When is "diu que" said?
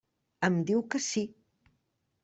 0.71-1.03